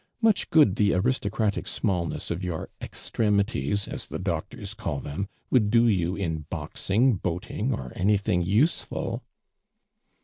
Much 0.19 0.49
gooil 0.49 0.75
the 0.75 0.95
aristocratic 0.95 1.65
sinallness 1.65 2.31
of 2.31 2.43
your 2.43 2.69
extremities, 2.81 3.87
as 3.87 4.07
the 4.07 4.17
doctois 4.17 4.75
call 4.75 4.99
them, 4.99 5.27
would 5.51 5.69
do 5.69 5.87
you 5.87 6.15
in 6.15 6.47
boxing, 6.49 7.17
boating, 7.17 7.71
or 7.71 7.93
any 7.95 8.17
tiling 8.17 8.41
useful 8.41 9.21